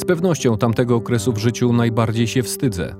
[0.00, 2.94] Z pewnością tamtego okresu w życiu najbardziej się wstydzę.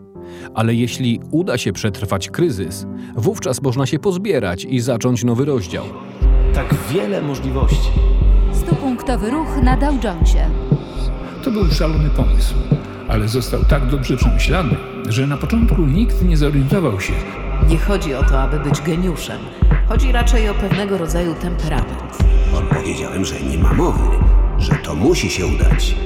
[0.54, 5.84] Ale jeśli uda się przetrwać kryzys, wówczas można się pozbierać i zacząć nowy rozdział.
[6.54, 7.90] Tak wiele możliwości.
[8.52, 10.50] Stupunktowy ruch na Dow Jonesie.
[11.44, 12.54] To był szalony pomysł,
[13.08, 14.76] ale został tak dobrze przemyślany,
[15.08, 17.12] że na początku nikt nie zorientował się.
[17.68, 19.38] Nie chodzi o to, aby być geniuszem.
[19.88, 22.18] Chodzi raczej o pewnego rodzaju temperament.
[22.54, 24.04] Odpowiedziałem, że nie ma mowy,
[24.58, 25.96] że to musi się udać.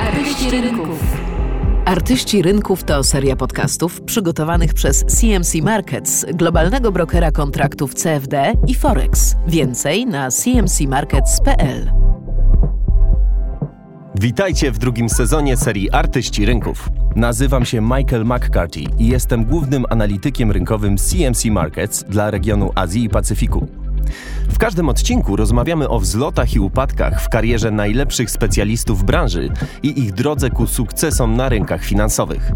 [0.00, 1.16] Artyści rynków.
[1.84, 9.36] Artyści Rynków to seria podcastów przygotowanych przez CMC Markets, globalnego brokera kontraktów CFD i Forex.
[9.46, 11.90] Więcej na cmcmarkets.pl.
[14.20, 16.88] Witajcie w drugim sezonie serii Artyści Rynków.
[17.16, 23.08] Nazywam się Michael McCarthy i jestem głównym analitykiem rynkowym CMC Markets dla regionu Azji i
[23.08, 23.81] Pacyfiku.
[24.48, 29.48] W każdym odcinku rozmawiamy o wzlotach i upadkach w karierze najlepszych specjalistów branży
[29.82, 32.52] i ich drodze ku sukcesom na rynkach finansowych.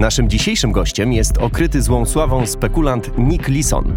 [0.00, 3.92] Naszym dzisiejszym gościem jest okryty złą sławą spekulant Nick Leeson,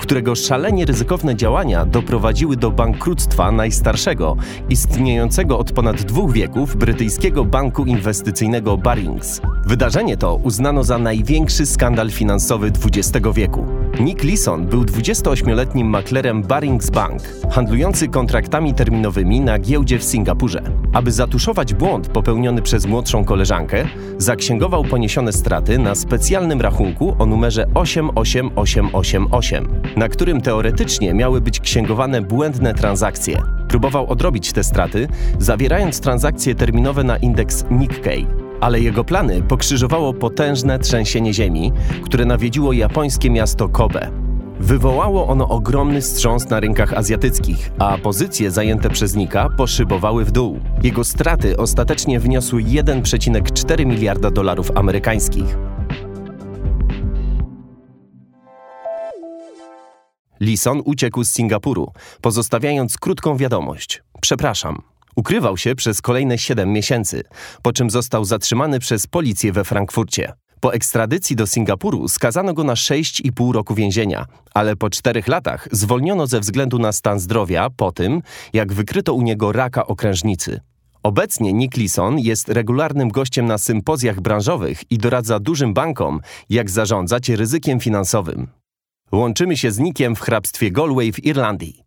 [0.00, 4.36] którego szalenie ryzykowne działania doprowadziły do bankructwa najstarszego,
[4.68, 9.40] istniejącego od ponad dwóch wieków brytyjskiego banku inwestycyjnego Barings.
[9.66, 13.83] Wydarzenie to uznano za największy skandal finansowy XX wieku.
[14.00, 20.62] Nick Leeson był 28-letnim maklerem Barings Bank, handlujący kontraktami terminowymi na giełdzie w Singapurze.
[20.92, 23.86] Aby zatuszować błąd popełniony przez młodszą koleżankę,
[24.18, 32.22] zaksięgował poniesione straty na specjalnym rachunku o numerze 88888, na którym teoretycznie miały być księgowane
[32.22, 33.42] błędne transakcje.
[33.68, 38.43] Próbował odrobić te straty, zawierając transakcje terminowe na indeks Nikkei.
[38.64, 41.72] Ale jego plany pokrzyżowało potężne trzęsienie ziemi,
[42.04, 44.10] które nawiedziło japońskie miasto Kobe.
[44.60, 50.60] Wywołało ono ogromny wstrząs na rynkach azjatyckich, a pozycje zajęte przez Nika poszybowały w dół.
[50.82, 55.56] Jego straty ostatecznie wyniosły 1,4 miliarda dolarów amerykańskich.
[60.40, 64.93] Lison uciekł z Singapuru, pozostawiając krótką wiadomość: Przepraszam.
[65.16, 67.22] Ukrywał się przez kolejne 7 miesięcy,
[67.62, 70.32] po czym został zatrzymany przez policję we Frankfurcie.
[70.60, 76.26] Po ekstradycji do Singapuru skazano go na 6,5 roku więzienia, ale po czterech latach zwolniono
[76.26, 80.60] ze względu na stan zdrowia po tym, jak wykryto u niego raka okrężnicy.
[81.02, 86.20] Obecnie Nick Leeson jest regularnym gościem na sympozjach branżowych i doradza dużym bankom,
[86.50, 88.46] jak zarządzać ryzykiem finansowym.
[89.12, 91.83] Łączymy się z Nickiem w hrabstwie Galway w Irlandii.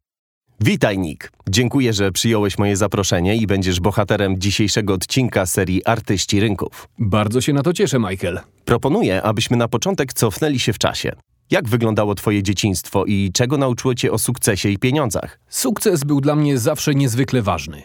[0.61, 1.31] Witaj, Nick.
[1.49, 6.89] Dziękuję, że przyjąłeś moje zaproszenie i będziesz bohaterem dzisiejszego odcinka serii Artyści Rynków.
[6.99, 8.39] Bardzo się na to cieszę, Michael.
[8.65, 11.11] Proponuję, abyśmy na początek cofnęli się w czasie.
[11.51, 15.39] Jak wyglądało Twoje dzieciństwo i czego nauczyło Cię o sukcesie i pieniądzach?
[15.49, 17.83] Sukces był dla mnie zawsze niezwykle ważny.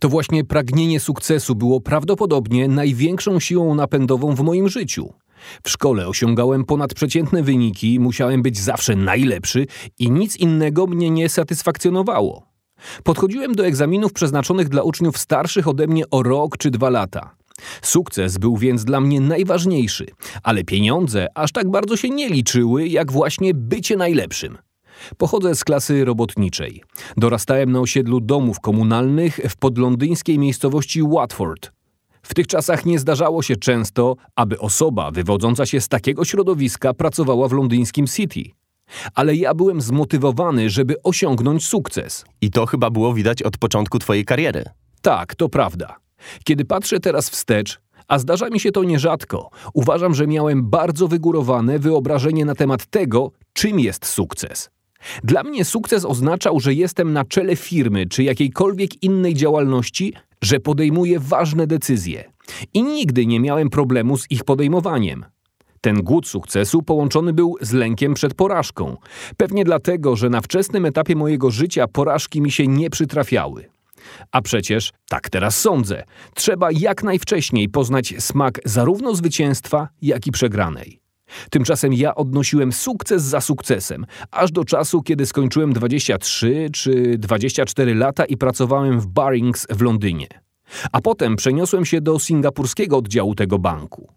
[0.00, 5.12] To właśnie pragnienie sukcesu było prawdopodobnie największą siłą napędową w moim życiu.
[5.62, 9.66] W szkole osiągałem ponadprzeciętne wyniki, musiałem być zawsze najlepszy
[9.98, 12.46] i nic innego mnie nie satysfakcjonowało.
[13.04, 17.36] Podchodziłem do egzaminów przeznaczonych dla uczniów starszych ode mnie o rok czy dwa lata.
[17.82, 20.06] Sukces był więc dla mnie najważniejszy,
[20.42, 24.58] ale pieniądze aż tak bardzo się nie liczyły, jak właśnie bycie najlepszym.
[25.16, 26.82] Pochodzę z klasy robotniczej.
[27.16, 31.73] Dorastałem na osiedlu domów komunalnych w podlondyńskiej miejscowości Watford.
[32.24, 37.48] W tych czasach nie zdarzało się często, aby osoba wywodząca się z takiego środowiska pracowała
[37.48, 38.42] w londyńskim City.
[39.14, 42.24] Ale ja byłem zmotywowany, żeby osiągnąć sukces.
[42.40, 44.64] I to chyba było widać od początku Twojej kariery.
[45.02, 45.96] Tak, to prawda.
[46.44, 51.78] Kiedy patrzę teraz wstecz, a zdarza mi się to nierzadko, uważam, że miałem bardzo wygórowane
[51.78, 54.70] wyobrażenie na temat tego, czym jest sukces.
[55.24, 60.12] Dla mnie sukces oznaczał, że jestem na czele firmy czy jakiejkolwiek innej działalności,
[60.42, 62.24] że podejmuję ważne decyzje.
[62.74, 65.24] I nigdy nie miałem problemu z ich podejmowaniem.
[65.80, 68.96] Ten głód sukcesu połączony był z lękiem przed porażką.
[69.36, 73.68] Pewnie dlatego, że na wczesnym etapie mojego życia porażki mi się nie przytrafiały.
[74.32, 81.03] A przecież, tak teraz sądzę, trzeba jak najwcześniej poznać smak zarówno zwycięstwa, jak i przegranej.
[81.50, 88.24] Tymczasem ja odnosiłem sukces za sukcesem, aż do czasu, kiedy skończyłem 23 czy 24 lata
[88.24, 90.28] i pracowałem w Barings w Londynie.
[90.92, 94.08] A potem przeniosłem się do singapurskiego oddziału tego banku.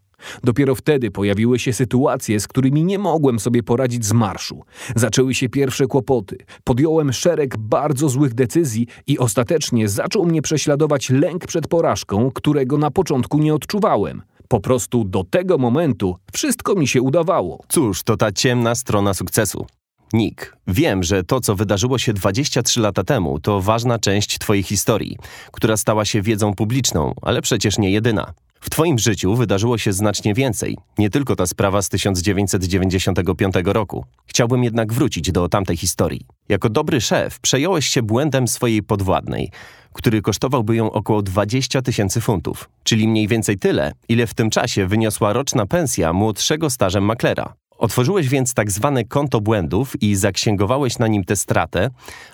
[0.43, 4.63] Dopiero wtedy pojawiły się sytuacje, z którymi nie mogłem sobie poradzić z marszu.
[4.95, 6.37] Zaczęły się pierwsze kłopoty.
[6.63, 12.91] Podjąłem szereg bardzo złych decyzji i ostatecznie zaczął mnie prześladować lęk przed porażką, którego na
[12.91, 14.21] początku nie odczuwałem.
[14.47, 17.63] Po prostu do tego momentu wszystko mi się udawało.
[17.67, 19.65] Cóż, to ta ciemna strona sukcesu.
[20.13, 25.17] Nick, wiem, że to, co wydarzyło się 23 lata temu, to ważna część Twojej historii,
[25.51, 28.33] która stała się wiedzą publiczną, ale przecież nie jedyna.
[28.61, 34.05] W Twoim życiu wydarzyło się znacznie więcej, nie tylko ta sprawa z 1995 roku.
[34.25, 36.25] Chciałbym jednak wrócić do tamtej historii.
[36.49, 39.51] Jako dobry szef przejąłeś się błędem swojej podwładnej,
[39.93, 44.87] który kosztowałby ją około 20 tysięcy funtów, czyli mniej więcej tyle, ile w tym czasie
[44.87, 47.53] wyniosła roczna pensja młodszego stażem maklera.
[47.77, 51.89] Otworzyłeś więc tak zwane konto błędów i zaksięgowałeś na nim tę stratę,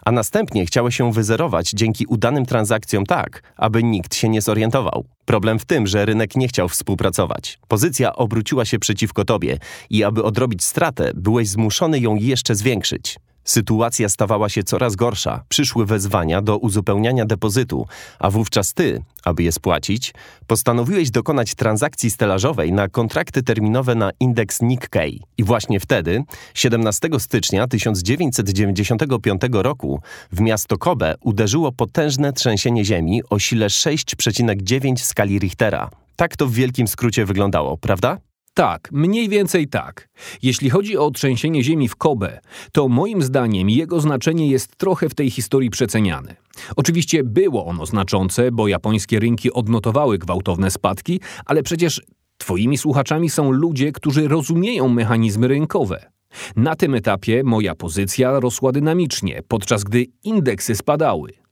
[0.05, 5.05] a następnie chciałeś się wyzerować dzięki udanym transakcjom tak, aby nikt się nie zorientował.
[5.25, 7.59] Problem w tym, że rynek nie chciał współpracować.
[7.67, 9.57] Pozycja obróciła się przeciwko tobie
[9.89, 13.17] i aby odrobić stratę, byłeś zmuszony ją jeszcze zwiększyć.
[13.43, 15.43] Sytuacja stawała się coraz gorsza.
[15.49, 17.87] Przyszły wezwania do uzupełniania depozytu,
[18.19, 20.13] a wówczas ty, aby je spłacić,
[20.47, 25.21] postanowiłeś dokonać transakcji stelażowej na kontrakty terminowe na indeks Nikkei.
[25.37, 26.23] I właśnie wtedy,
[26.53, 30.01] 17 stycznia 1995 roku,
[30.31, 35.89] w miasto Kobe uderzyło potężne trzęsienie ziemi o sile 6,9 w skali Richtera.
[36.15, 38.17] Tak to w wielkim skrócie wyglądało, prawda?
[38.53, 40.09] Tak, mniej więcej tak.
[40.41, 42.39] Jeśli chodzi o trzęsienie ziemi w Kobe,
[42.71, 46.35] to moim zdaniem jego znaczenie jest trochę w tej historii przeceniane.
[46.75, 52.01] Oczywiście było ono znaczące, bo japońskie rynki odnotowały gwałtowne spadki, ale przecież
[52.37, 56.09] twoimi słuchaczami są ludzie, którzy rozumieją mechanizmy rynkowe.
[56.55, 61.42] Na tym etapie moja pozycja rosła dynamicznie, podczas gdy indeksy spadały.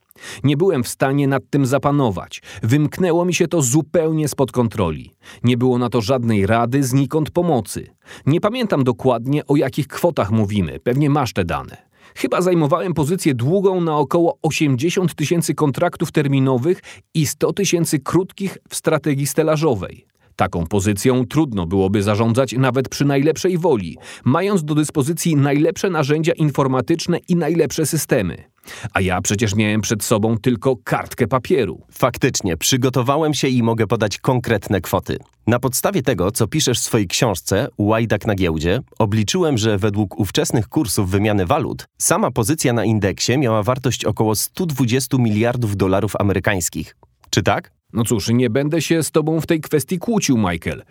[0.44, 2.42] Nie byłem w stanie nad tym zapanować.
[2.64, 5.12] Wymknęło mi się to zupełnie spod kontroli.
[5.44, 7.88] Nie było na to żadnej rady, znikąd pomocy.
[8.26, 11.92] Nie pamiętam dokładnie, o jakich kwotach mówimy, pewnie masz te dane.
[12.16, 16.82] Chyba zajmowałem pozycję długą na około 80 tysięcy kontraktów terminowych
[17.14, 20.06] i 100 tysięcy krótkich w strategii stelażowej.
[20.36, 27.18] Taką pozycją trudno byłoby zarządzać nawet przy najlepszej woli, mając do dyspozycji najlepsze narzędzia informatyczne
[27.28, 28.51] i najlepsze systemy.
[28.94, 31.82] A ja przecież miałem przed sobą tylko kartkę papieru.
[31.92, 35.18] Faktycznie, przygotowałem się i mogę podać konkretne kwoty.
[35.48, 40.68] Na podstawie tego, co piszesz w swojej książce Łajdak na giełdzie, obliczyłem, że według ówczesnych
[40.68, 46.96] kursów wymiany walut, sama pozycja na indeksie miała wartość około 120 miliardów dolarów amerykańskich.
[47.30, 47.72] Czy tak?
[47.94, 50.84] No cóż, nie będę się z tobą w tej kwestii kłócił, Michael.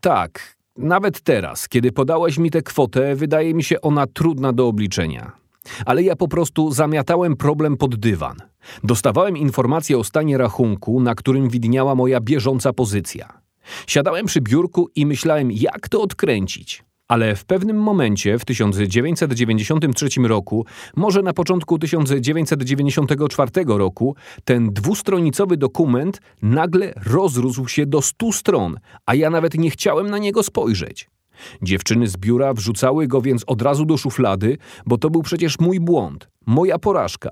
[0.00, 5.41] Tak, nawet teraz, kiedy podałeś mi tę kwotę, wydaje mi się ona trudna do obliczenia.
[5.86, 8.36] Ale ja po prostu zamiatałem problem pod dywan.
[8.84, 13.42] Dostawałem informacje o stanie rachunku, na którym widniała moja bieżąca pozycja.
[13.86, 16.84] Siadałem przy biurku i myślałem, jak to odkręcić.
[17.08, 20.66] Ale w pewnym momencie, w 1993 roku,
[20.96, 28.76] może na początku 1994 roku, ten dwustronicowy dokument nagle rozrósł się do 100 stron,
[29.06, 31.10] a ja nawet nie chciałem na niego spojrzeć.
[31.62, 35.80] Dziewczyny z biura wrzucały go więc od razu do szuflady, bo to był przecież mój
[35.80, 37.30] błąd, moja porażka.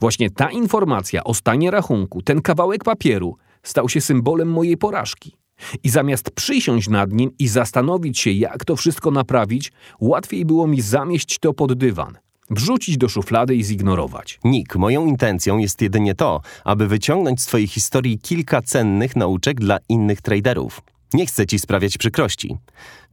[0.00, 5.36] Właśnie ta informacja o stanie rachunku, ten kawałek papieru, stał się symbolem mojej porażki.
[5.82, 10.80] I zamiast przysiąść nad nim i zastanowić się, jak to wszystko naprawić, łatwiej było mi
[10.80, 12.18] zamieść to pod dywan,
[12.50, 14.40] wrzucić do szuflady i zignorować.
[14.44, 19.78] Nick, moją intencją jest jedynie to, aby wyciągnąć z Twojej historii kilka cennych nauczek dla
[19.88, 20.82] innych traderów.
[21.14, 22.56] Nie chcę Ci sprawiać przykrości.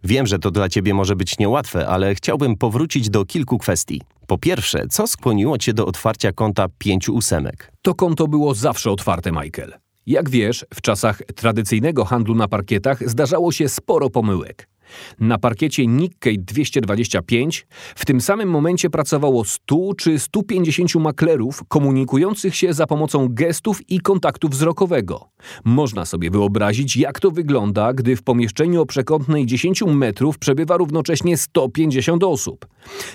[0.03, 4.01] Wiem, że to dla Ciebie może być niełatwe, ale chciałbym powrócić do kilku kwestii.
[4.27, 7.71] Po pierwsze, co skłoniło Cię do otwarcia konta pięciu ósemek?
[7.81, 9.73] To konto było zawsze otwarte, Michael.
[10.05, 14.69] Jak wiesz, w czasach tradycyjnego handlu na parkietach zdarzało się sporo pomyłek.
[15.19, 22.73] Na parkiecie Nikkei 225 w tym samym momencie pracowało 100 czy 150 maklerów komunikujących się
[22.73, 25.29] za pomocą gestów i kontaktu wzrokowego.
[25.63, 31.37] Można sobie wyobrazić, jak to wygląda, gdy w pomieszczeniu o przekątnej 10 metrów przebywa równocześnie
[31.37, 32.67] 150 osób.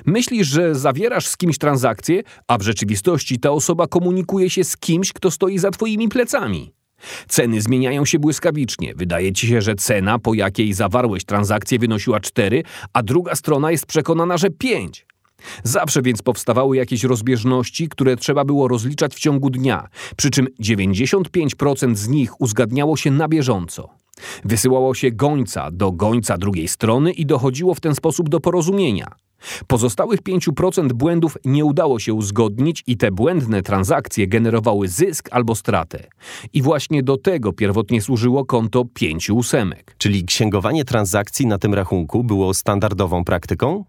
[0.06, 5.12] Myślisz, że zawierasz z kimś transakcję, a w rzeczywistości ta osoba komunikuje się z kimś,
[5.12, 6.73] kto stoi za twoimi plecami.
[7.28, 8.94] Ceny zmieniają się błyskawicznie.
[8.96, 13.87] Wydaje ci się, że cena, po jakiej zawarłeś transakcję, wynosiła 4, a druga strona jest
[13.87, 15.06] przekonana, że 5.
[15.62, 21.94] Zawsze więc powstawały jakieś rozbieżności, które trzeba było rozliczać w ciągu dnia, przy czym 95%
[21.94, 23.88] z nich uzgadniało się na bieżąco.
[24.44, 29.23] Wysyłało się gońca do gońca drugiej strony i dochodziło w ten sposób do porozumienia.
[29.66, 36.04] Pozostałych 5% błędów nie udało się uzgodnić i te błędne transakcje generowały zysk albo stratę.
[36.52, 39.94] I właśnie do tego pierwotnie służyło konto 5 ósemek.
[39.98, 43.84] Czyli księgowanie transakcji na tym rachunku było standardową praktyką?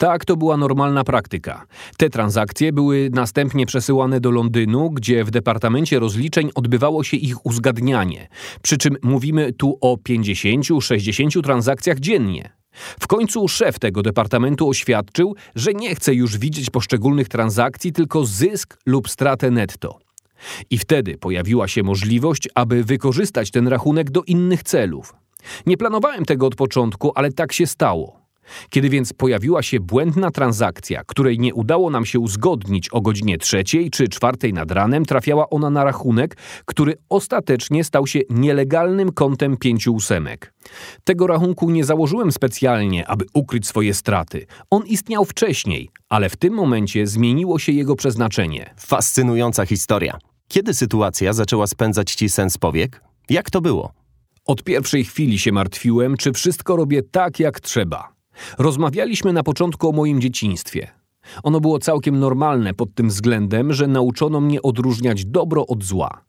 [0.00, 1.66] Tak, to była normalna praktyka.
[1.96, 8.28] Te transakcje były następnie przesyłane do Londynu, gdzie w Departamencie Rozliczeń odbywało się ich uzgadnianie.
[8.62, 12.59] Przy czym mówimy tu o 50-60 transakcjach dziennie.
[13.00, 18.78] W końcu szef tego departamentu oświadczył, że nie chce już widzieć poszczególnych transakcji, tylko zysk
[18.86, 19.98] lub stratę netto.
[20.70, 25.14] I wtedy pojawiła się możliwość, aby wykorzystać ten rachunek do innych celów.
[25.66, 28.19] Nie planowałem tego od początku, ale tak się stało.
[28.70, 33.90] Kiedy więc pojawiła się błędna transakcja, której nie udało nam się uzgodnić o godzinie trzeciej
[33.90, 39.94] czy czwartej nad ranem, trafiała ona na rachunek, który ostatecznie stał się nielegalnym kontem pięciu
[39.94, 40.52] ósemek.
[41.04, 44.46] Tego rachunku nie założyłem specjalnie, aby ukryć swoje straty.
[44.70, 48.74] On istniał wcześniej, ale w tym momencie zmieniło się jego przeznaczenie.
[48.78, 50.18] Fascynująca historia.
[50.48, 53.00] Kiedy sytuacja zaczęła spędzać ci sens powiek?
[53.28, 53.92] Jak to było?
[54.46, 58.19] Od pierwszej chwili się martwiłem, czy wszystko robię tak, jak trzeba.
[58.58, 60.90] Rozmawialiśmy na początku o moim dzieciństwie.
[61.42, 66.24] Ono było całkiem normalne pod tym względem, że nauczono mnie odróżniać dobro od zła.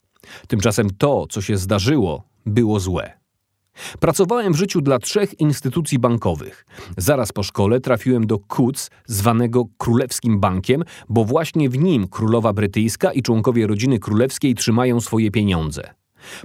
[0.48, 3.22] Tymczasem to, co się zdarzyło, było złe.
[4.00, 6.66] Pracowałem w życiu dla trzech instytucji bankowych.
[6.98, 13.12] Zaraz po szkole trafiłem do KUC, zwanego Królewskim Bankiem, bo właśnie w nim królowa brytyjska
[13.12, 15.94] i członkowie rodziny królewskiej trzymają swoje pieniądze.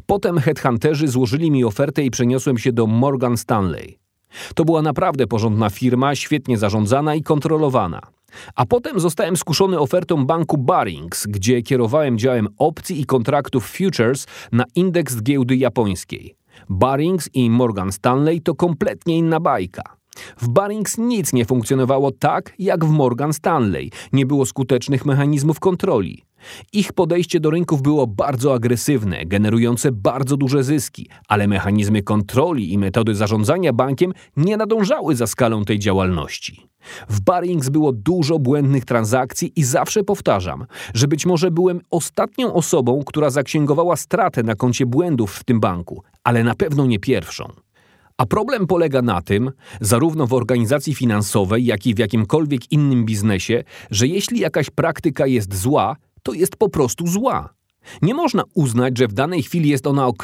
[0.06, 3.99] Potem headhunterzy złożyli mi ofertę i przeniosłem się do Morgan Stanley.
[4.55, 8.00] To była naprawdę porządna firma, świetnie zarządzana i kontrolowana.
[8.55, 14.64] A potem zostałem skuszony ofertą banku Barings, gdzie kierowałem działem opcji i kontraktów futures na
[14.75, 16.35] indeks giełdy japońskiej.
[16.69, 19.96] Barings i Morgan Stanley to kompletnie inna bajka.
[20.37, 23.90] W Barings nic nie funkcjonowało tak, jak w Morgan Stanley.
[24.12, 26.23] Nie było skutecznych mechanizmów kontroli.
[26.73, 32.78] Ich podejście do rynków było bardzo agresywne, generujące bardzo duże zyski, ale mechanizmy kontroli i
[32.78, 36.68] metody zarządzania bankiem nie nadążały za skalą tej działalności.
[37.08, 43.02] W Barings było dużo błędnych transakcji i zawsze powtarzam, że być może byłem ostatnią osobą,
[43.06, 47.65] która zaksięgowała stratę na koncie błędów w tym banku, ale na pewno nie pierwszą.
[48.18, 53.64] A problem polega na tym, zarówno w organizacji finansowej, jak i w jakimkolwiek innym biznesie,
[53.90, 57.54] że jeśli jakaś praktyka jest zła, to jest po prostu zła.
[58.02, 60.23] Nie można uznać, że w danej chwili jest ona ok.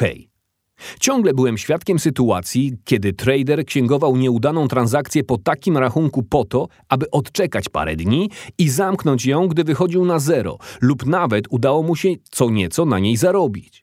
[0.99, 7.11] Ciągle byłem świadkiem sytuacji, kiedy trader księgował nieudaną transakcję po takim rachunku po to, aby
[7.11, 12.09] odczekać parę dni i zamknąć ją, gdy wychodził na zero, lub nawet udało mu się
[12.31, 13.82] co nieco na niej zarobić.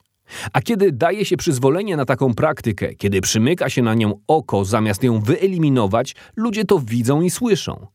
[0.53, 5.03] A kiedy daje się przyzwolenie na taką praktykę, kiedy przymyka się na nią oko zamiast
[5.03, 7.87] ją wyeliminować, ludzie to widzą i słyszą.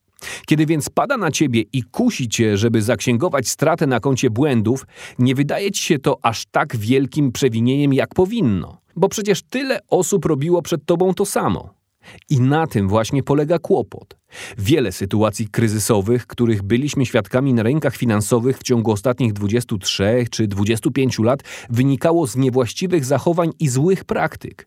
[0.47, 4.85] Kiedy więc pada na ciebie i kusi cię, żeby zaksięgować stratę na koncie błędów,
[5.19, 10.25] nie wydaje ci się to aż tak wielkim przewinieniem, jak powinno, bo przecież tyle osób
[10.25, 11.84] robiło przed tobą to samo.
[12.29, 14.17] I na tym właśnie polega kłopot.
[14.57, 21.19] Wiele sytuacji kryzysowych, których byliśmy świadkami na rynkach finansowych w ciągu ostatnich 23 czy 25
[21.19, 24.65] lat, wynikało z niewłaściwych zachowań i złych praktyk.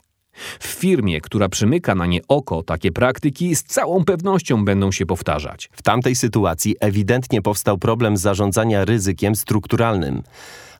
[0.61, 5.71] W firmie, która przymyka na nie oko, takie praktyki z całą pewnością będą się powtarzać.
[5.73, 10.23] W tamtej sytuacji ewidentnie powstał problem zarządzania ryzykiem strukturalnym.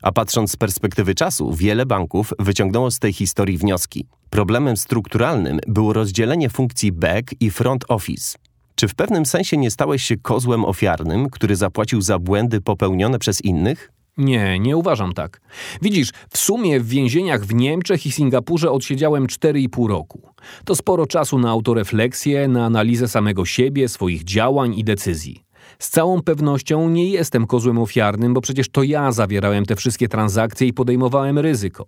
[0.01, 4.05] A patrząc z perspektywy czasu, wiele banków wyciągnęło z tej historii wnioski.
[4.29, 8.37] Problemem strukturalnym było rozdzielenie funkcji back i front office.
[8.75, 13.41] Czy w pewnym sensie nie stałeś się kozłem ofiarnym, który zapłacił za błędy popełnione przez
[13.41, 13.91] innych?
[14.17, 15.41] Nie, nie uważam tak.
[15.81, 20.21] Widzisz, w sumie w więzieniach w Niemczech i Singapurze odsiedziałem 4,5 roku.
[20.65, 25.43] To sporo czasu na autorefleksję, na analizę samego siebie, swoich działań i decyzji.
[25.81, 30.67] Z całą pewnością nie jestem kozłem ofiarnym, bo przecież to ja zawierałem te wszystkie transakcje
[30.67, 31.85] i podejmowałem ryzyko.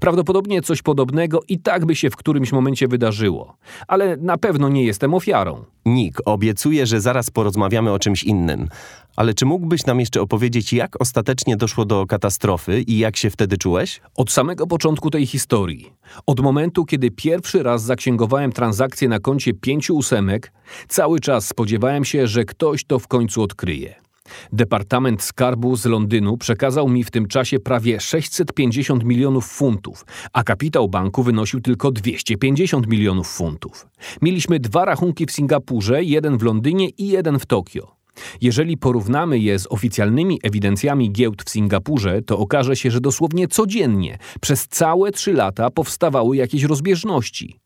[0.00, 3.56] Prawdopodobnie coś podobnego i tak by się w którymś momencie wydarzyło,
[3.88, 5.64] ale na pewno nie jestem ofiarą.
[5.86, 8.68] Nick, obiecuję, że zaraz porozmawiamy o czymś innym.
[9.16, 13.58] Ale czy mógłbyś nam jeszcze opowiedzieć, jak ostatecznie doszło do katastrofy i jak się wtedy
[13.58, 14.00] czułeś?
[14.16, 15.92] Od samego początku tej historii,
[16.26, 20.52] od momentu, kiedy pierwszy raz zaksięgowałem transakcję na koncie pięciu ósemek,
[20.88, 24.07] cały czas spodziewałem się, że ktoś to w końcu odkryje.
[24.52, 30.88] Departament Skarbu z Londynu przekazał mi w tym czasie prawie 650 milionów funtów, a kapitał
[30.88, 33.86] banku wynosił tylko 250 milionów funtów.
[34.22, 37.98] Mieliśmy dwa rachunki w Singapurze, jeden w Londynie i jeden w Tokio.
[38.40, 44.18] Jeżeli porównamy je z oficjalnymi ewidencjami giełd w Singapurze, to okaże się, że dosłownie codziennie
[44.40, 47.58] przez całe trzy lata powstawały jakieś rozbieżności.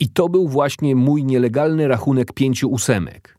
[0.00, 3.37] I to był właśnie mój nielegalny rachunek pięciu ósemek.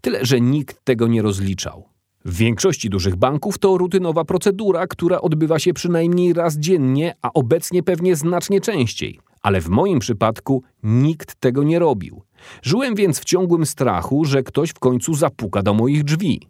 [0.00, 1.84] Tyle, że nikt tego nie rozliczał.
[2.24, 7.82] W większości dużych banków to rutynowa procedura, która odbywa się przynajmniej raz dziennie, a obecnie
[7.82, 9.20] pewnie znacznie częściej.
[9.42, 12.22] Ale w moim przypadku nikt tego nie robił.
[12.62, 16.40] Żyłem więc w ciągłym strachu, że ktoś w końcu zapuka do moich drzwi.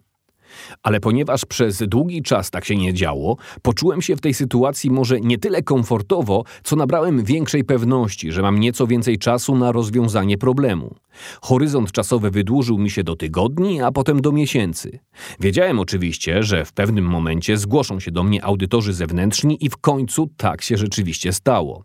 [0.83, 5.21] Ale ponieważ przez długi czas tak się nie działo, poczułem się w tej sytuacji może
[5.21, 10.95] nie tyle komfortowo, co nabrałem większej pewności, że mam nieco więcej czasu na rozwiązanie problemu.
[11.41, 14.99] Horyzont czasowy wydłużył mi się do tygodni, a potem do miesięcy.
[15.39, 20.29] Wiedziałem oczywiście, że w pewnym momencie zgłoszą się do mnie audytorzy zewnętrzni i w końcu
[20.37, 21.83] tak się rzeczywiście stało.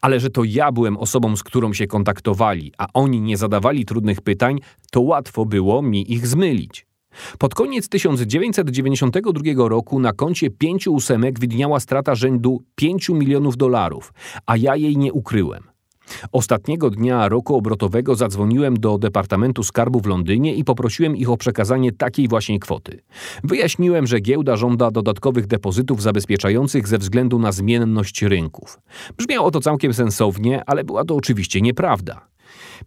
[0.00, 4.20] Ale że to ja byłem osobą, z którą się kontaktowali, a oni nie zadawali trudnych
[4.20, 4.58] pytań,
[4.90, 6.86] to łatwo było mi ich zmylić.
[7.38, 14.12] Pod koniec 1992 roku na koncie pięciu ósemek widniała strata rzędu 5 milionów dolarów,
[14.46, 15.74] a ja jej nie ukryłem.
[16.32, 21.92] Ostatniego dnia roku obrotowego zadzwoniłem do Departamentu Skarbu w Londynie i poprosiłem ich o przekazanie
[21.92, 23.00] takiej właśnie kwoty.
[23.44, 28.78] Wyjaśniłem, że giełda żąda dodatkowych depozytów zabezpieczających ze względu na zmienność rynków.
[29.16, 32.33] Brzmiało to całkiem sensownie, ale była to oczywiście nieprawda.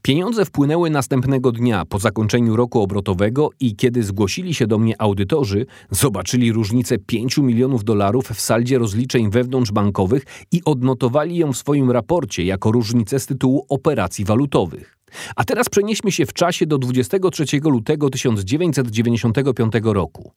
[0.02, 5.66] Pieniądze wpłynęły następnego dnia po zakończeniu roku obrotowego i kiedy zgłosili się do mnie audytorzy,
[5.92, 12.44] zobaczyli różnicę 5 milionów dolarów w saldzie rozliczeń wewnątrzbankowych i odnotowali ją w swoim raporcie
[12.44, 14.98] jako różnicę z tytułu operacji walutowych.
[15.36, 20.32] A teraz przenieśmy się w czasie do 23 lutego 1995 roku.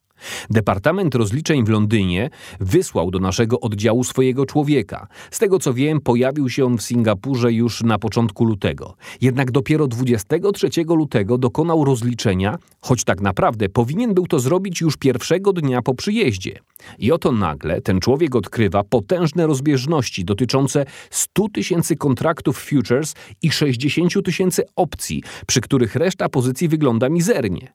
[0.50, 5.07] Departament Rozliczeń w Londynie wysłał do naszego oddziału swojego człowieka.
[5.31, 8.95] Z tego co wiem, pojawił się on w Singapurze już na początku lutego.
[9.21, 15.53] Jednak dopiero 23 lutego dokonał rozliczenia, choć tak naprawdę powinien był to zrobić już pierwszego
[15.53, 16.61] dnia po przyjeździe.
[16.99, 24.25] I oto nagle ten człowiek odkrywa potężne rozbieżności dotyczące 100 tysięcy kontraktów futures i 60
[24.25, 27.72] tysięcy opcji, przy których reszta pozycji wygląda mizernie.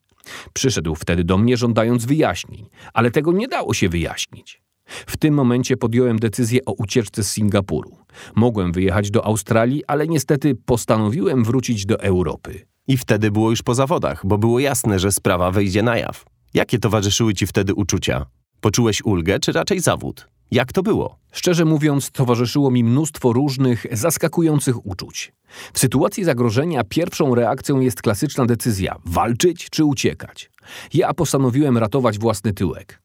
[0.54, 4.62] Przyszedł wtedy do mnie żądając wyjaśnień, ale tego nie dało się wyjaśnić.
[4.86, 7.98] W tym momencie podjąłem decyzję o ucieczce z Singapuru.
[8.36, 12.66] Mogłem wyjechać do Australii, ale niestety postanowiłem wrócić do Europy.
[12.88, 16.26] I wtedy było już po zawodach, bo było jasne, że sprawa wejdzie na jaw.
[16.54, 18.26] Jakie towarzyszyły ci wtedy uczucia?
[18.62, 20.28] Poczułeś ulgę, czy raczej zawód?
[20.52, 21.18] Jak to było?
[21.32, 25.34] Szczerze mówiąc, towarzyszyło mi mnóstwo różnych, zaskakujących uczuć.
[25.74, 30.52] W sytuacji zagrożenia pierwszą reakcją jest klasyczna decyzja: walczyć czy uciekać.
[30.94, 33.02] Ja postanowiłem ratować własny tyłek.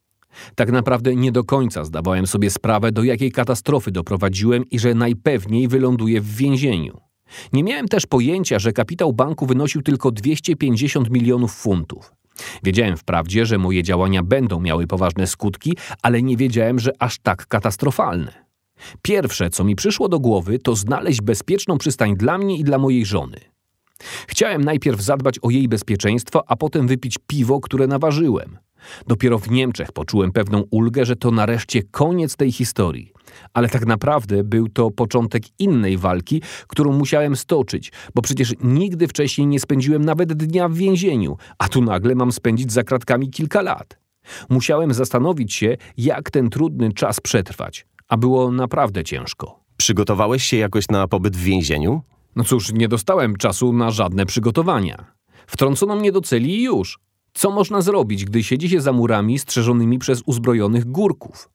[0.54, 5.69] Tak naprawdę nie do końca zdawałem sobie sprawę, do jakiej katastrofy doprowadziłem i że najpewniej
[5.69, 7.00] wyląduję w więzieniu.
[7.52, 12.13] Nie miałem też pojęcia, że kapitał banku wynosił tylko 250 milionów funtów.
[12.63, 17.47] Wiedziałem wprawdzie, że moje działania będą miały poważne skutki, ale nie wiedziałem, że aż tak
[17.47, 18.33] katastrofalne.
[19.03, 23.05] Pierwsze, co mi przyszło do głowy, to znaleźć bezpieczną przystań dla mnie i dla mojej
[23.05, 23.41] żony.
[24.28, 28.58] Chciałem najpierw zadbać o jej bezpieczeństwo, a potem wypić piwo, które naważyłem.
[29.06, 33.13] Dopiero w Niemczech poczułem pewną ulgę, że to nareszcie koniec tej historii.
[33.54, 39.47] Ale tak naprawdę był to początek innej walki, którą musiałem stoczyć, bo przecież nigdy wcześniej
[39.47, 43.99] nie spędziłem nawet dnia w więzieniu, a tu nagle mam spędzić za kratkami kilka lat.
[44.49, 49.60] Musiałem zastanowić się, jak ten trudny czas przetrwać, a było naprawdę ciężko.
[49.76, 52.02] Przygotowałeś się jakoś na pobyt w więzieniu?
[52.36, 55.04] No cóż, nie dostałem czasu na żadne przygotowania.
[55.47, 56.99] Wtrącono mnie do celi i już.
[57.32, 61.49] Co można zrobić, gdy siedzi się za murami strzeżonymi przez uzbrojonych górków?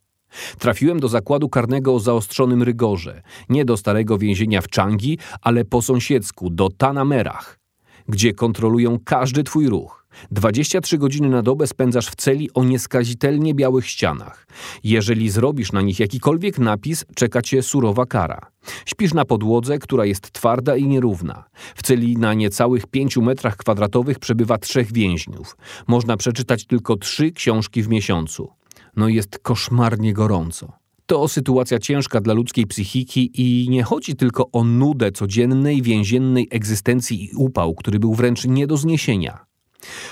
[0.60, 5.82] Trafiłem do zakładu karnego o zaostrzonym rygorze, nie do starego więzienia w Changi, ale po
[5.82, 7.60] sąsiedzku, do Tanamerach,
[8.08, 10.05] gdzie kontrolują każdy twój ruch.
[10.32, 14.48] 23 godziny na dobę spędzasz w celi o nieskazitelnie białych ścianach.
[14.84, 18.42] Jeżeli zrobisz na nich jakikolwiek napis, czeka cię surowa kara.
[18.86, 21.44] Śpisz na podłodze, która jest twarda i nierówna.
[21.76, 25.58] W celi na niecałych 5 metrach kwadratowych przebywa trzech więźniów.
[25.88, 28.52] Można przeczytać tylko trzy książki w miesiącu
[28.96, 30.74] no jest koszmarnie gorąco.
[31.06, 37.26] To sytuacja ciężka dla ludzkiej psychiki i nie chodzi tylko o nudę codziennej więziennej egzystencji
[37.26, 39.46] i upał, który był wręcz nie do zniesienia.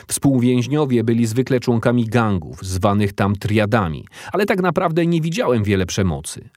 [0.07, 6.49] Współwięźniowie byli zwykle członkami gangów, zwanych tam triadami, ale tak naprawdę nie widziałem wiele przemocy.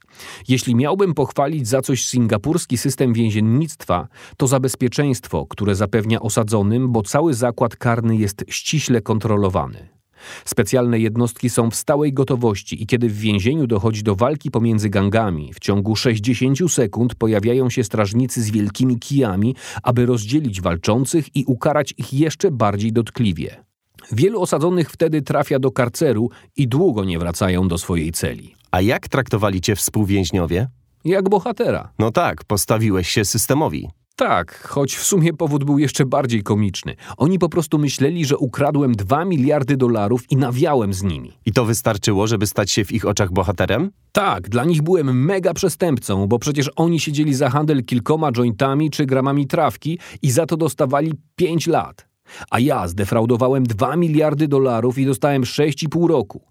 [0.47, 7.03] Jeśli miałbym pochwalić za coś singapurski system więziennictwa, to za bezpieczeństwo, które zapewnia osadzonym, bo
[7.03, 9.96] cały zakład karny jest ściśle kontrolowany.
[10.45, 15.53] Specjalne jednostki są w stałej gotowości i kiedy w więzieniu dochodzi do walki pomiędzy gangami,
[15.53, 21.93] w ciągu 60 sekund pojawiają się strażnicy z wielkimi kijami, aby rozdzielić walczących i ukarać
[21.97, 23.63] ich jeszcze bardziej dotkliwie.
[24.11, 28.55] Wielu osadzonych wtedy trafia do karceru i długo nie wracają do swojej celi.
[28.71, 30.67] A jak traktowali cię współwięźniowie?
[31.05, 31.91] Jak bohatera.
[31.99, 33.89] No tak, postawiłeś się systemowi.
[34.19, 36.95] Tak, choć w sumie powód był jeszcze bardziej komiczny.
[37.17, 41.31] Oni po prostu myśleli, że ukradłem 2 miliardy dolarów i nawiałem z nimi.
[41.45, 43.91] I to wystarczyło, żeby stać się w ich oczach bohaterem?
[44.11, 49.05] Tak, dla nich byłem mega przestępcą, bo przecież oni siedzieli za handel kilkoma jointami czy
[49.05, 52.07] gramami trawki i za to dostawali 5 lat.
[52.49, 56.41] A ja zdefraudowałem 2 miliardy dolarów i dostałem 6,5 roku.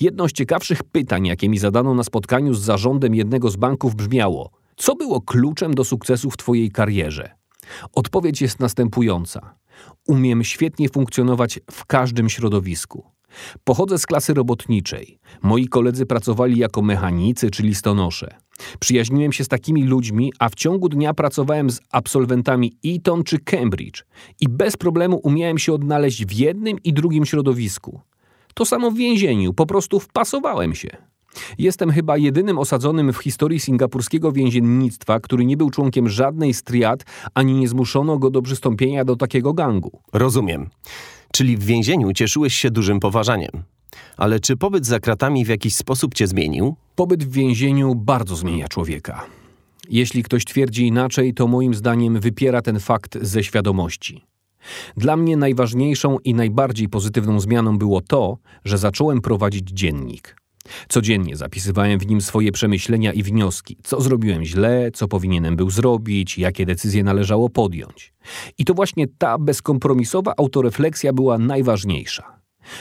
[0.00, 4.59] Jedno z ciekawszych pytań, jakie mi zadano na spotkaniu z zarządem jednego z banków brzmiało:
[4.80, 7.30] Co było kluczem do sukcesu w Twojej karierze?
[7.92, 9.54] Odpowiedź jest następująca:
[10.08, 13.04] Umiem świetnie funkcjonować w każdym środowisku.
[13.64, 15.18] Pochodzę z klasy robotniczej.
[15.42, 18.34] Moi koledzy pracowali jako mechanicy czy listonosze.
[18.78, 24.04] Przyjaźniłem się z takimi ludźmi, a w ciągu dnia pracowałem z absolwentami Eton czy Cambridge
[24.40, 28.00] i bez problemu umiałem się odnaleźć w jednym i drugim środowisku.
[28.54, 31.09] To samo w więzieniu, po prostu wpasowałem się.
[31.58, 37.04] Jestem chyba jedynym osadzonym w historii singapurskiego więziennictwa, który nie był członkiem żadnej z triad,
[37.34, 40.00] ani nie zmuszono go do przystąpienia do takiego gangu.
[40.12, 40.70] Rozumiem.
[41.32, 43.62] Czyli w więzieniu cieszyłeś się dużym poważaniem.
[44.16, 46.76] Ale czy pobyt za kratami w jakiś sposób cię zmienił?
[46.94, 49.26] Pobyt w więzieniu bardzo zmienia człowieka.
[49.90, 54.24] Jeśli ktoś twierdzi inaczej, to moim zdaniem wypiera ten fakt ze świadomości.
[54.96, 60.39] Dla mnie najważniejszą i najbardziej pozytywną zmianą było to, że zacząłem prowadzić dziennik.
[60.88, 66.38] Codziennie zapisywałem w nim swoje przemyślenia i wnioski, co zrobiłem źle, co powinienem był zrobić,
[66.38, 68.12] jakie decyzje należało podjąć.
[68.58, 72.40] I to właśnie ta bezkompromisowa autorefleksja była najważniejsza.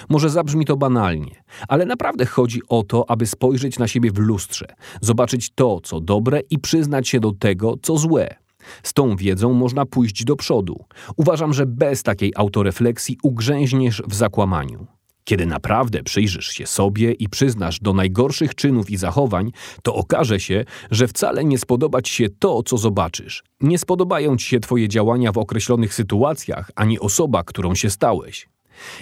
[0.09, 4.65] Może zabrzmi to banalnie, ale naprawdę chodzi o to, aby spojrzeć na siebie w lustrze,
[5.01, 8.35] zobaczyć to, co dobre i przyznać się do tego, co złe.
[8.83, 10.85] Z tą wiedzą można pójść do przodu.
[11.17, 14.98] Uważam, że bez takiej autorefleksji ugrzęźniesz w zakłamaniu.
[15.29, 19.51] Kiedy naprawdę przyjrzysz się sobie i przyznasz do najgorszych czynów i zachowań,
[19.83, 23.43] to okaże się, że wcale nie spodoba ci się to, co zobaczysz.
[23.61, 28.49] Nie spodobają ci się twoje działania w określonych sytuacjach, ani osoba, którą się stałeś.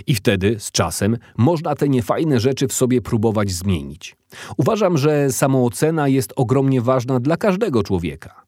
[0.07, 4.15] I wtedy, z czasem, można te niefajne rzeczy w sobie próbować zmienić.
[4.57, 8.43] Uważam, że samoocena jest ogromnie ważna dla każdego człowieka.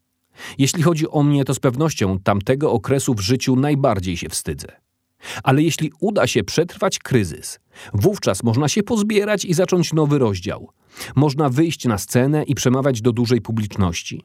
[0.58, 4.88] Jeśli chodzi o mnie, to z pewnością tamtego okresu w życiu najbardziej się wstydzę.
[5.43, 7.60] Ale jeśli uda się przetrwać kryzys,
[7.93, 10.69] wówczas można się pozbierać i zacząć nowy rozdział.
[11.15, 14.23] Można wyjść na scenę i przemawiać do dużej publiczności.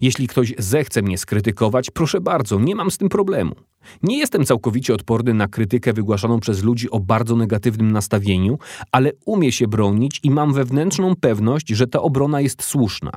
[0.00, 3.54] Jeśli ktoś zechce mnie skrytykować, proszę bardzo, nie mam z tym problemu.
[4.02, 8.58] Nie jestem całkowicie odporny na krytykę wygłaszaną przez ludzi o bardzo negatywnym nastawieniu,
[8.92, 13.12] ale umie się bronić i mam wewnętrzną pewność, że ta obrona jest słuszna.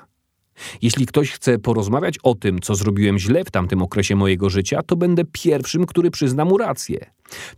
[0.82, 4.96] Jeśli ktoś chce porozmawiać o tym, co zrobiłem źle w tamtym okresie mojego życia, to
[4.96, 7.12] będę pierwszym, który przyzna mu rację.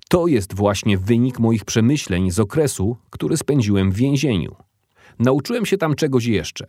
[0.09, 4.55] To jest właśnie wynik moich przemyśleń z okresu, który spędziłem w więzieniu.
[5.19, 6.65] Nauczyłem się tam czegoś jeszcze.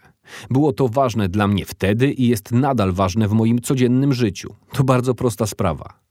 [0.51, 4.55] Było to ważne dla mnie wtedy i jest nadal ważne w moim codziennym życiu.
[4.73, 6.10] To bardzo prosta sprawa.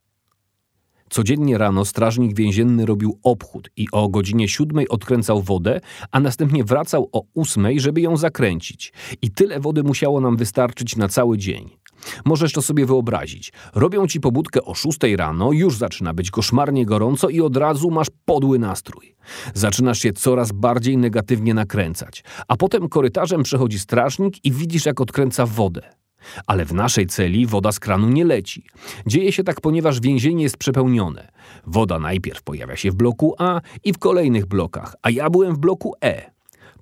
[1.10, 7.10] Codziennie rano strażnik więzienny robił obchód i o godzinie siódmej odkręcał wodę, a następnie wracał
[7.12, 8.94] o ósmej, żeby ją zakręcić.
[9.22, 11.80] I tyle wody musiało nam wystarczyć na cały dzień.
[12.26, 13.54] Możesz to sobie wyobrazić.
[13.76, 18.08] Robią ci pobudkę o szóstej rano, już zaczyna być koszmarnie gorąco i od razu masz
[18.26, 19.16] podły nastrój.
[19.54, 25.46] Zaczynasz się coraz bardziej negatywnie nakręcać, a potem korytarzem przechodzi strażnik i widzisz, jak odkręca
[25.46, 25.99] wodę.
[26.48, 28.64] Ale w naszej celi woda z kranu nie leci.
[29.08, 31.32] Dzieje się tak, ponieważ więzienie jest przepełnione.
[31.66, 35.60] Woda najpierw pojawia się w bloku A i w kolejnych blokach, a ja byłem w
[35.60, 36.32] bloku E.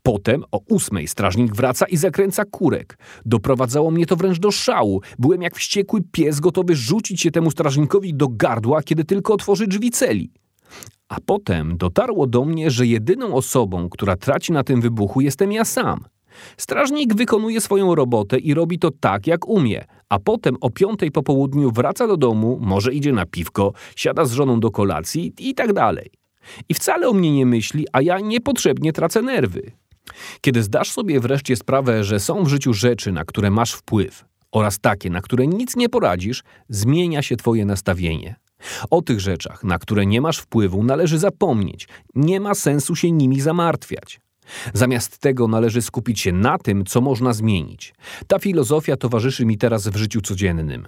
[0.03, 2.97] Potem o ósmej strażnik wraca i zakręca kurek.
[3.25, 5.01] Doprowadzało mnie to wręcz do szału.
[5.19, 9.91] Byłem jak wściekły pies gotowy rzucić się temu strażnikowi do gardła, kiedy tylko otworzy drzwi
[9.91, 10.31] celi.
[11.09, 15.65] A potem dotarło do mnie, że jedyną osobą, która traci na tym wybuchu, jestem ja
[15.65, 16.05] sam.
[16.57, 21.23] Strażnik wykonuje swoją robotę i robi to tak, jak umie, a potem o piątej po
[21.23, 25.73] południu wraca do domu, może idzie na piwko, siada z żoną do kolacji i tak
[25.73, 26.11] dalej.
[26.69, 29.71] I wcale o mnie nie myśli, a ja niepotrzebnie tracę nerwy.
[30.41, 34.79] Kiedy zdasz sobie wreszcie sprawę, że są w życiu rzeczy, na które masz wpływ, oraz
[34.79, 38.35] takie, na które nic nie poradzisz, zmienia się Twoje nastawienie.
[38.89, 41.87] O tych rzeczach, na które nie masz wpływu, należy zapomnieć.
[42.15, 44.19] Nie ma sensu się nimi zamartwiać.
[44.73, 47.93] Zamiast tego należy skupić się na tym, co można zmienić.
[48.27, 50.87] Ta filozofia towarzyszy mi teraz w życiu codziennym.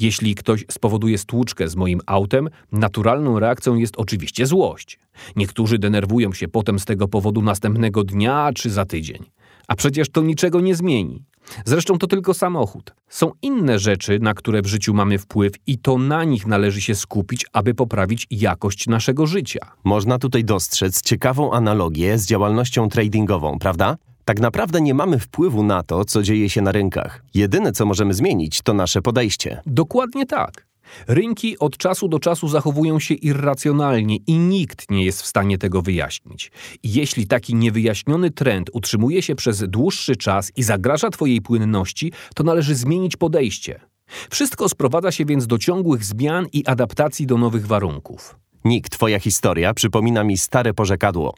[0.00, 4.98] Jeśli ktoś spowoduje stłuczkę z moim autem, naturalną reakcją jest oczywiście złość.
[5.36, 9.24] Niektórzy denerwują się potem z tego powodu następnego dnia czy za tydzień.
[9.68, 11.24] A przecież to niczego nie zmieni.
[11.64, 12.94] Zresztą to tylko samochód.
[13.08, 16.94] Są inne rzeczy, na które w życiu mamy wpływ, i to na nich należy się
[16.94, 19.60] skupić, aby poprawić jakość naszego życia.
[19.84, 23.96] Można tutaj dostrzec ciekawą analogię z działalnością tradingową, prawda?
[24.24, 27.24] Tak naprawdę nie mamy wpływu na to, co dzieje się na rynkach.
[27.34, 29.62] Jedyne, co możemy zmienić, to nasze podejście.
[29.66, 30.66] Dokładnie tak.
[31.08, 35.82] Rynki od czasu do czasu zachowują się irracjonalnie i nikt nie jest w stanie tego
[35.82, 36.52] wyjaśnić.
[36.82, 42.74] Jeśli taki niewyjaśniony trend utrzymuje się przez dłuższy czas i zagraża Twojej płynności, to należy
[42.74, 43.80] zmienić podejście.
[44.30, 48.36] Wszystko sprowadza się więc do ciągłych zmian i adaptacji do nowych warunków.
[48.64, 51.34] Nick, twoja historia przypomina mi stare porzekadło.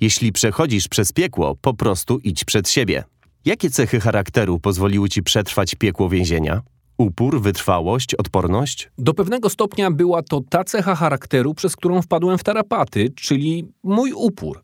[0.00, 3.04] Jeśli przechodzisz przez piekło, po prostu idź przed siebie.
[3.44, 6.62] Jakie cechy charakteru pozwoliły ci przetrwać piekło więzienia?
[7.02, 8.90] Upór, wytrwałość, odporność?
[8.98, 14.12] Do pewnego stopnia była to ta cecha charakteru, przez którą wpadłem w tarapaty, czyli mój
[14.12, 14.62] upór.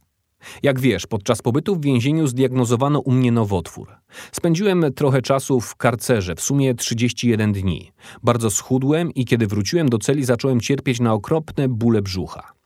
[0.63, 3.89] Jak wiesz, podczas pobytu w więzieniu zdiagnozowano u mnie nowotwór.
[4.33, 7.93] Spędziłem trochę czasu w karcerze, w sumie 31 dni.
[8.23, 12.58] Bardzo schudłem i kiedy wróciłem do celi, zacząłem cierpieć na okropne bóle brzucha.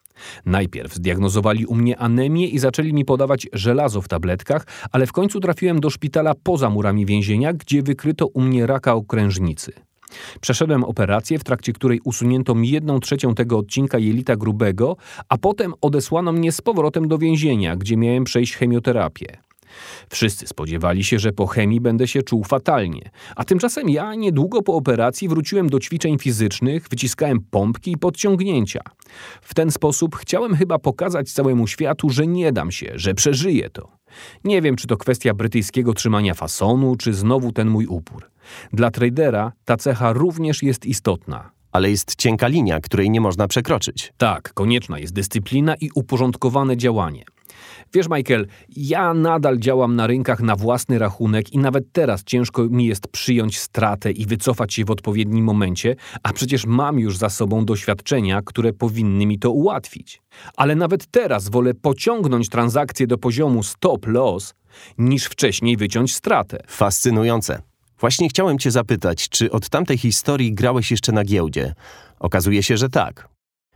[0.47, 5.41] Najpierw zdiagnozowali u mnie anemię i zaczęli mi podawać żelazo w tabletkach, ale w końcu
[5.41, 9.73] trafiłem do szpitala poza murami więzienia, gdzie wykryto u mnie raka okrężnicy.
[10.41, 14.97] Przeszedłem operację, w trakcie której usunięto mi jedną trzecią tego odcinka jelita grubego,
[15.29, 19.52] a potem odesłano mnie z powrotem do więzienia, gdzie miałem przejść chemioterapię.
[20.11, 24.75] Wszyscy spodziewali się, że po chemii będę się czuł fatalnie, a tymczasem ja niedługo po
[24.75, 28.81] operacji wróciłem do ćwiczeń fizycznych, wyciskałem pompki i podciągnięcia.
[29.43, 33.89] W ten sposób chciałem chyba pokazać całemu światu, że nie dam się, że przeżyję to.
[34.45, 38.31] Nie wiem, czy to kwestia brytyjskiego trzymania fasonu, czy znowu ten mój upór.
[38.73, 41.51] Dla tradera ta cecha również jest istotna.
[41.73, 44.13] Ale jest cienka linia, której nie można przekroczyć.
[44.17, 47.25] Tak, konieczna jest dyscyplina i uporządkowane działanie.
[47.95, 48.47] Wiesz, Michael,
[48.77, 53.59] ja nadal działam na rynkach na własny rachunek i nawet teraz ciężko mi jest przyjąć
[53.59, 58.73] stratę i wycofać się w odpowiednim momencie, a przecież mam już za sobą doświadczenia, które
[58.73, 60.23] powinny mi to ułatwić.
[60.57, 64.55] Ale nawet teraz wolę pociągnąć transakcję do poziomu stop-loss,
[64.99, 66.59] niż wcześniej wyciąć stratę.
[66.67, 67.63] Fascynujące.
[68.01, 71.75] Właśnie chciałem cię zapytać, czy od tamtej historii grałeś jeszcze na giełdzie?
[72.21, 73.29] Okazuje się, że tak.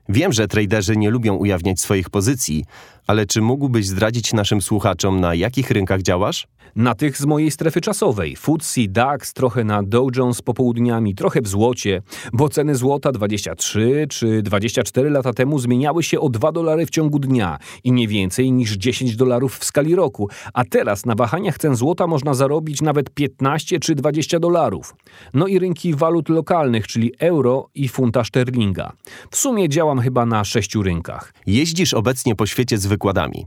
[0.08, 2.64] Wiem, że traderzy nie lubią ujawniać swoich pozycji,
[3.06, 6.46] ale czy mógłbyś zdradzić naszym słuchaczom, na jakich rynkach działasz?
[6.76, 8.36] Na tych z mojej strefy czasowej.
[8.36, 14.42] FTSE, DAX, trochę na Dow Jones popołudniami, trochę w złocie, bo ceny złota 23 czy
[14.42, 18.72] 24 lata temu zmieniały się o 2 dolary w ciągu dnia i nie więcej niż
[18.72, 23.78] 10 dolarów w skali roku, a teraz na wahaniach cen złota można zarobić nawet 15
[23.78, 24.94] czy 20 dolarów.
[25.34, 28.92] No i rynki walut lokalnych, czyli euro i funta sterlinga.
[29.30, 31.34] W sumie działam chyba na sześciu rynkach.
[31.46, 33.46] Jeździsz obecnie po świecie z wykładami.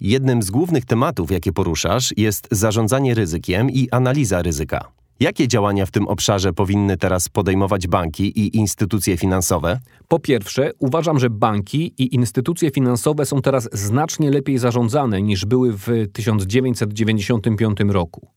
[0.00, 4.88] Jednym z głównych tematów, jakie poruszasz, jest zarządzanie ryzykiem i analiza ryzyka.
[5.20, 9.80] Jakie działania w tym obszarze powinny teraz podejmować banki i instytucje finansowe?
[10.08, 15.72] Po pierwsze, uważam, że banki i instytucje finansowe są teraz znacznie lepiej zarządzane niż były
[15.72, 18.28] w 1995 roku.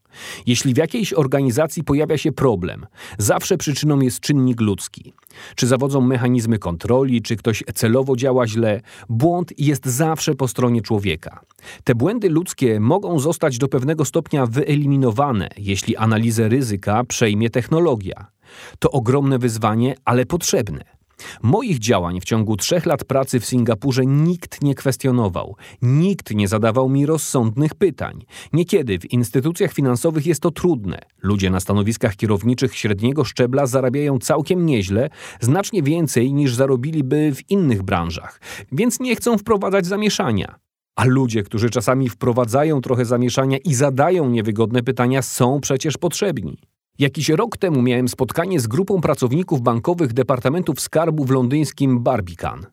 [0.45, 2.85] Jeśli w jakiejś organizacji pojawia się problem,
[3.17, 5.13] zawsze przyczyną jest czynnik ludzki.
[5.55, 11.41] Czy zawodzą mechanizmy kontroli, czy ktoś celowo działa źle, błąd jest zawsze po stronie człowieka.
[11.83, 18.27] Te błędy ludzkie mogą zostać do pewnego stopnia wyeliminowane, jeśli analizę ryzyka przejmie technologia.
[18.79, 20.94] To ogromne wyzwanie, ale potrzebne.
[21.43, 26.89] Moich działań w ciągu trzech lat pracy w Singapurze nikt nie kwestionował, nikt nie zadawał
[26.89, 28.25] mi rozsądnych pytań.
[28.53, 30.99] Niekiedy w instytucjach finansowych jest to trudne.
[31.21, 37.83] Ludzie na stanowiskach kierowniczych średniego szczebla zarabiają całkiem nieźle, znacznie więcej niż zarobiliby w innych
[37.83, 40.55] branżach, więc nie chcą wprowadzać zamieszania.
[40.95, 46.57] A ludzie, którzy czasami wprowadzają trochę zamieszania i zadają niewygodne pytania, są przecież potrzebni.
[46.99, 52.65] Jakiś rok temu miałem spotkanie z grupą pracowników bankowych Departamentów Skarbu w londyńskim Barbican.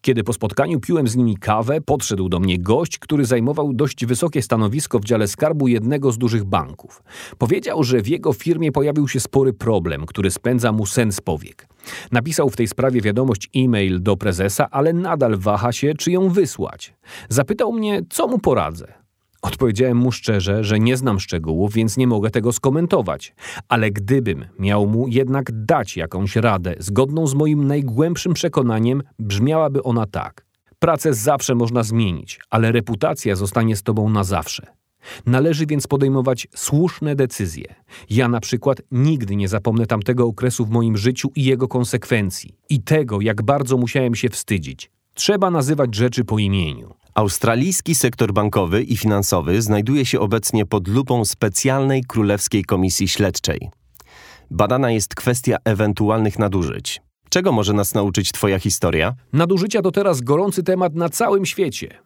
[0.00, 4.42] Kiedy po spotkaniu piłem z nimi kawę, podszedł do mnie gość, który zajmował dość wysokie
[4.42, 7.02] stanowisko w dziale skarbu jednego z dużych banków.
[7.38, 11.68] Powiedział, że w jego firmie pojawił się spory problem, który spędza mu sen z powiek.
[12.12, 16.94] Napisał w tej sprawie wiadomość e-mail do prezesa, ale nadal waha się, czy ją wysłać.
[17.28, 19.05] Zapytał mnie, co mu poradzę.
[19.42, 23.34] Odpowiedziałem mu szczerze, że nie znam szczegółów, więc nie mogę tego skomentować.
[23.68, 30.06] Ale gdybym miał mu jednak dać jakąś radę, zgodną z moim najgłębszym przekonaniem, brzmiałaby ona
[30.06, 30.46] tak.
[30.78, 34.66] Pracę zawsze można zmienić, ale reputacja zostanie z tobą na zawsze.
[35.26, 37.74] Należy więc podejmować słuszne decyzje.
[38.10, 42.54] Ja na przykład nigdy nie zapomnę tamtego okresu w moim życiu i jego konsekwencji.
[42.68, 44.90] I tego, jak bardzo musiałem się wstydzić.
[45.18, 46.94] Trzeba nazywać rzeczy po imieniu.
[47.14, 53.70] Australijski sektor bankowy i finansowy znajduje się obecnie pod lupą specjalnej Królewskiej Komisji Śledczej.
[54.50, 57.02] Badana jest kwestia ewentualnych nadużyć.
[57.28, 59.14] Czego może nas nauczyć Twoja historia?
[59.32, 61.98] Nadużycia to teraz gorący temat na całym świecie.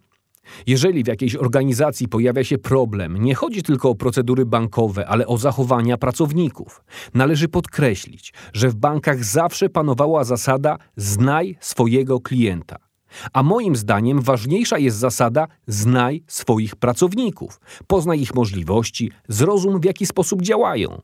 [0.67, 5.39] Jeżeli w jakiejś organizacji pojawia się problem, nie chodzi tylko o procedury bankowe, ale o
[5.39, 6.85] zachowania pracowników.
[7.15, 12.90] Należy podkreślić, że w bankach zawsze panowała zasada znaj swojego klienta.
[13.33, 20.07] A moim zdaniem ważniejsza jest zasada znaj swoich pracowników, poznaj ich możliwości, zrozum w jaki
[20.07, 21.01] sposób działają.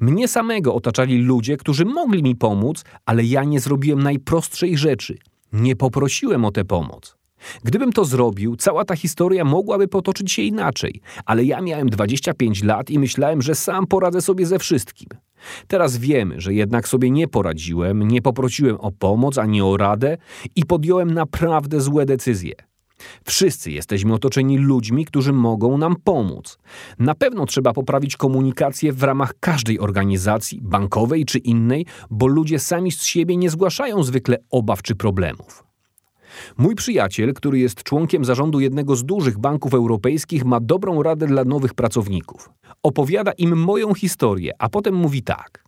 [0.00, 5.18] Mnie samego otaczali ludzie, którzy mogli mi pomóc, ale ja nie zrobiłem najprostszej rzeczy.
[5.52, 7.16] Nie poprosiłem o tę pomoc.
[7.64, 12.90] Gdybym to zrobił, cała ta historia mogłaby potoczyć się inaczej, ale ja miałem 25 lat
[12.90, 15.08] i myślałem, że sam poradzę sobie ze wszystkim.
[15.66, 20.16] Teraz wiemy, że jednak sobie nie poradziłem, nie poprosiłem o pomoc ani o radę
[20.56, 22.54] i podjąłem naprawdę złe decyzje.
[23.24, 26.58] Wszyscy jesteśmy otoczeni ludźmi, którzy mogą nam pomóc.
[26.98, 32.92] Na pewno trzeba poprawić komunikację w ramach każdej organizacji, bankowej czy innej, bo ludzie sami
[32.92, 35.63] z siebie nie zgłaszają zwykle obaw czy problemów.
[36.56, 41.44] Mój przyjaciel, który jest członkiem zarządu jednego z dużych banków europejskich, ma dobrą radę dla
[41.44, 42.50] nowych pracowników.
[42.82, 45.64] Opowiada im moją historię, a potem mówi tak.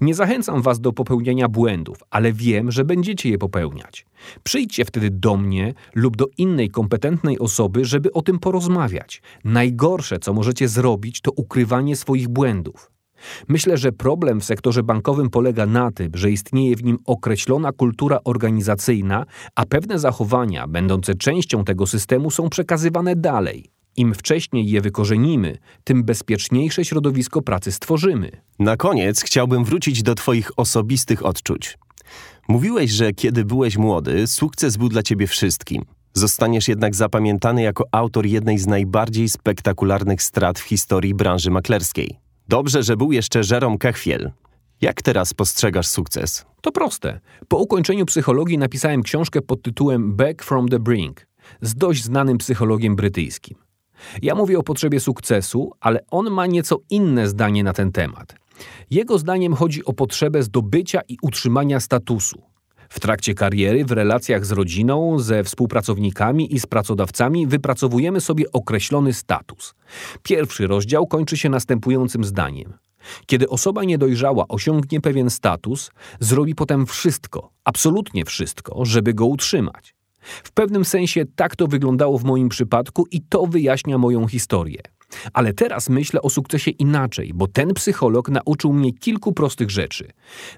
[0.00, 4.06] Nie zachęcam was do popełniania błędów, ale wiem, że będziecie je popełniać.
[4.42, 9.22] Przyjdźcie wtedy do mnie lub do innej kompetentnej osoby, żeby o tym porozmawiać.
[9.44, 12.90] Najgorsze, co możecie zrobić, to ukrywanie swoich błędów.
[13.48, 18.18] Myślę, że problem w sektorze bankowym polega na tym, że istnieje w nim określona kultura
[18.24, 23.70] organizacyjna, a pewne zachowania, będące częścią tego systemu, są przekazywane dalej.
[23.96, 28.30] Im wcześniej je wykorzenimy, tym bezpieczniejsze środowisko pracy stworzymy.
[28.58, 31.78] Na koniec chciałbym wrócić do Twoich osobistych odczuć.
[32.48, 35.84] Mówiłeś, że kiedy byłeś młody, sukces był dla Ciebie wszystkim.
[36.14, 42.18] Zostaniesz jednak zapamiętany jako autor jednej z najbardziej spektakularnych strat w historii branży maklerskiej.
[42.48, 44.30] Dobrze, że był jeszcze Jerome Kechwiel.
[44.80, 46.46] Jak teraz postrzegasz sukces?
[46.60, 47.20] To proste.
[47.48, 51.26] Po ukończeniu psychologii napisałem książkę pod tytułem Back from the Brink
[51.60, 53.58] z dość znanym psychologiem brytyjskim.
[54.22, 58.34] Ja mówię o potrzebie sukcesu, ale on ma nieco inne zdanie na ten temat.
[58.90, 62.42] Jego zdaniem chodzi o potrzebę zdobycia i utrzymania statusu.
[62.88, 69.12] W trakcie kariery, w relacjach z rodziną, ze współpracownikami i z pracodawcami wypracowujemy sobie określony
[69.12, 69.74] status.
[70.22, 72.72] Pierwszy rozdział kończy się następującym zdaniem.
[73.26, 79.94] Kiedy osoba niedojrzała osiągnie pewien status, zrobi potem wszystko, absolutnie wszystko, żeby go utrzymać.
[80.20, 84.82] W pewnym sensie tak to wyglądało w moim przypadku i to wyjaśnia moją historię.
[85.32, 90.12] Ale teraz myślę o sukcesie inaczej, bo ten psycholog nauczył mnie kilku prostych rzeczy.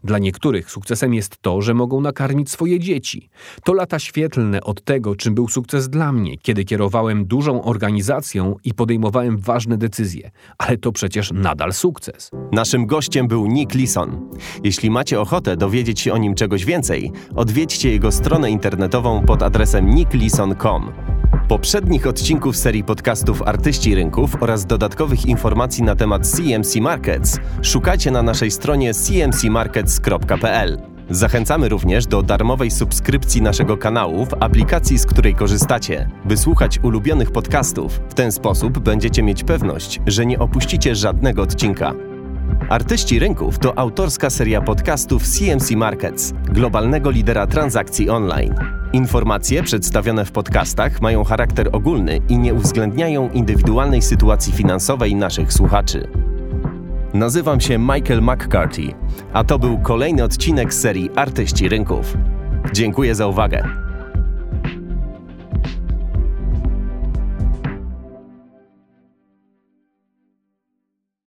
[0.05, 3.29] Dla niektórych sukcesem jest to, że mogą nakarmić swoje dzieci.
[3.65, 8.75] To lata świetlne od tego, czym był sukces dla mnie, kiedy kierowałem dużą organizacją i
[8.75, 10.31] podejmowałem ważne decyzje.
[10.59, 12.31] Ale to przecież nadal sukces.
[12.53, 14.31] Naszym gościem był Nick Leeson.
[14.65, 19.91] Jeśli macie ochotę dowiedzieć się o nim czegoś więcej, odwiedźcie jego stronę internetową pod adresem
[19.91, 21.20] nickleeson.com.
[21.51, 28.23] Poprzednich odcinków serii podcastów Artyści Rynków oraz dodatkowych informacji na temat CMC Markets szukajcie na
[28.23, 30.81] naszej stronie cmcmarkets.pl.
[31.11, 37.31] Zachęcamy również do darmowej subskrypcji naszego kanału w aplikacji, z której korzystacie, by słuchać ulubionych
[37.31, 38.01] podcastów.
[38.09, 41.95] W ten sposób będziecie mieć pewność, że nie opuścicie żadnego odcinka.
[42.69, 48.55] Artyści Rynków to autorska seria podcastów CMC Markets, globalnego lidera transakcji online.
[48.93, 56.09] Informacje przedstawione w podcastach mają charakter ogólny i nie uwzględniają indywidualnej sytuacji finansowej naszych słuchaczy.
[57.15, 58.95] Nazywam się Michael McCarthy,
[59.33, 62.17] a to był kolejny odcinek serii Artyści Rynków.
[62.73, 63.90] Dziękuję za uwagę.